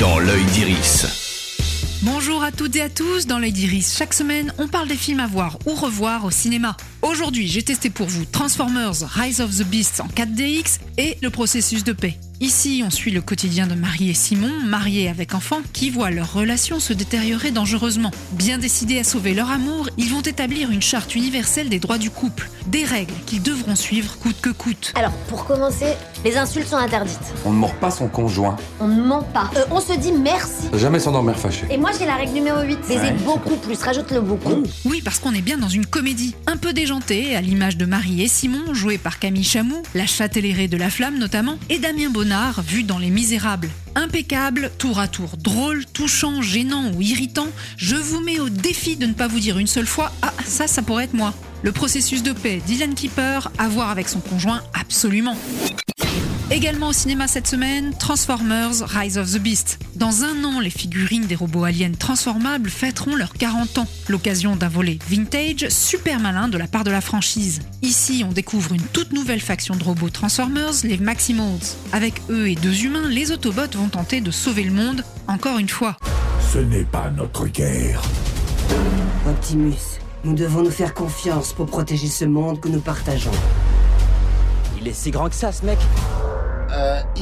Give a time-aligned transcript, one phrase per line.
[0.00, 1.04] dans l'œil d'Iris.
[2.02, 5.20] Bonjour à toutes et à tous, dans l'œil d'Iris, chaque semaine on parle des films
[5.20, 6.74] à voir ou revoir au cinéma.
[7.02, 11.82] Aujourd'hui j'ai testé pour vous Transformers Rise of the Beasts en 4DX et le processus
[11.82, 12.18] de paix.
[12.42, 16.32] Ici, on suit le quotidien de Marie et Simon, mariés avec enfants, qui voient leur
[16.32, 18.10] relation se détériorer dangereusement.
[18.32, 22.08] Bien décidés à sauver leur amour, ils vont établir une charte universelle des droits du
[22.08, 24.94] couple, des règles qu'ils devront suivre coûte que coûte.
[24.96, 25.92] Alors, pour commencer,
[26.24, 27.18] les insultes sont interdites.
[27.44, 28.56] On ne mord pas son conjoint.
[28.80, 29.50] On ne ment pas.
[29.56, 30.70] Euh, on se dit merci.
[30.72, 31.66] Jamais s'endormir fâché.
[31.70, 32.78] Et moi, j'ai la règle numéro 8.
[32.88, 33.78] Baiser beaucoup plus.
[33.82, 34.62] Rajoute le beaucoup.
[34.86, 38.26] Oui, parce qu'on est bien dans une comédie, un peu à l'image de Marie et
[38.26, 42.82] Simon, joués par Camille Chamou, la châtelleraie de la flamme notamment, et Damien Bonnard, vu
[42.82, 43.70] dans Les Misérables.
[43.94, 49.06] Impeccable, tour à tour drôle, touchant, gênant ou irritant, je vous mets au défi de
[49.06, 51.32] ne pas vous dire une seule fois Ah, ça, ça pourrait être moi.
[51.62, 55.36] Le processus de paix Dylan Keeper, à voir avec son conjoint, absolument.
[56.52, 59.78] Également au cinéma cette semaine, Transformers Rise of the Beast.
[59.94, 63.86] Dans un an, les figurines des robots aliens transformables fêteront leurs 40 ans.
[64.08, 67.60] L'occasion d'un volet vintage super malin de la part de la franchise.
[67.82, 71.60] Ici, on découvre une toute nouvelle faction de robots Transformers, les Maximals.
[71.92, 75.68] Avec eux et deux humains, les Autobots vont tenter de sauver le monde, encore une
[75.68, 75.98] fois.
[76.52, 78.02] Ce n'est pas notre guerre.
[79.28, 83.30] Optimus, nous devons nous faire confiance pour protéger ce monde que nous partageons.
[84.80, 85.78] Il est si grand que ça, ce mec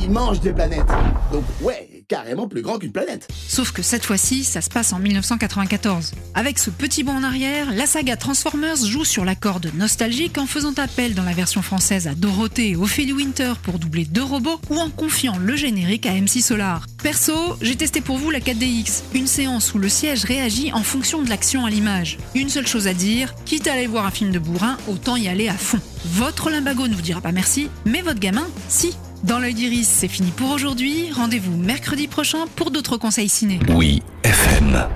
[0.00, 0.86] Il mange des planètes.
[1.32, 3.28] Donc ouais, carrément plus grand qu'une planète.
[3.48, 6.12] Sauf que cette fois-ci, ça se passe en 1994.
[6.34, 10.46] Avec ce petit bond en arrière, la saga Transformers joue sur la corde nostalgique en
[10.46, 14.60] faisant appel dans la version française à Dorothée et Ophélie Winter pour doubler deux robots
[14.70, 16.86] ou en confiant le générique à MC Solar.
[17.02, 21.22] Perso, j'ai testé pour vous la 4DX, une séance où le siège réagit en fonction
[21.22, 22.18] de l'action à l'image.
[22.34, 25.28] Une seule chose à dire, quitte à aller voir un film de bourrin, autant y
[25.28, 25.80] aller à fond.
[26.04, 28.94] Votre limbago ne vous dira pas merci, mais votre gamin, si.
[29.24, 31.10] Dans l'œil d'Iris, c'est fini pour aujourd'hui.
[31.12, 33.58] Rendez-vous mercredi prochain pour d'autres conseils ciné.
[33.74, 34.86] Oui, FM.